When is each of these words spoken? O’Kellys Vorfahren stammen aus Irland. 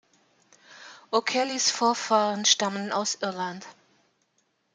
O’Kellys 1.13 1.69
Vorfahren 1.69 2.43
stammen 2.45 2.91
aus 2.91 3.19
Irland. 3.21 3.63